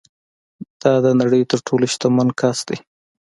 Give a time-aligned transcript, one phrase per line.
[0.81, 2.75] دا د نړۍ تر ټولو شتمن کس ده